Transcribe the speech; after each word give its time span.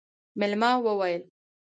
مېلمه 0.39 0.69
وويل: 0.85 1.23